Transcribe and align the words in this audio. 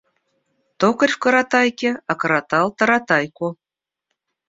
Токарь 0.79 1.13
в 1.15 1.19
коротайке 1.23 1.89
окоротал 2.11 2.67
таратайку. 2.77 3.47